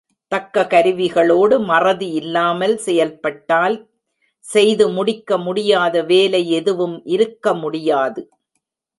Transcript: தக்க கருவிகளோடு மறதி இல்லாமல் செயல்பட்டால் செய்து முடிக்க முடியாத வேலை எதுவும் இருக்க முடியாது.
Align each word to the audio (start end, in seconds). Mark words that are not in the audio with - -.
தக்க 0.31 0.61
கருவிகளோடு 0.63 1.55
மறதி 1.63 2.07
இல்லாமல் 2.11 2.73
செயல்பட்டால் 2.77 3.75
செய்து 4.45 4.85
முடிக்க 4.89 5.37
முடியாத 5.37 6.01
வேலை 6.03 6.41
எதுவும் 6.51 6.97
இருக்க 7.05 7.53
முடியாது. 7.53 8.23